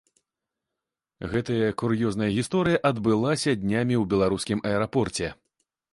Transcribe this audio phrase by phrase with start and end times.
[1.33, 5.27] Гэтая кур'ёзная гісторыя адбылася днямі ў беларускім аэрапорце.